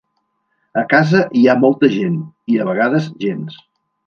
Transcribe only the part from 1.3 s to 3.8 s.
hi ha molta gent, i a vegades, gens.